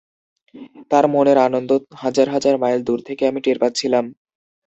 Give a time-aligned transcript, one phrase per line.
[0.91, 4.05] তাঁর মনের আনন্দ হাজার হাজার মাইল দূর থেকে আমি টের পাচ্ছিলাম।